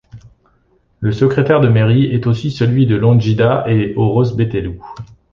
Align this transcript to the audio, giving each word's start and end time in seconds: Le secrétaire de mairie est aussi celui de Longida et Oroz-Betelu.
Le 0.99 1.11
secrétaire 1.11 1.61
de 1.61 1.67
mairie 1.67 2.05
est 2.05 2.25
aussi 2.25 2.49
celui 2.49 2.87
de 2.87 2.95
Longida 2.95 3.65
et 3.67 3.93
Oroz-Betelu. 3.95 4.79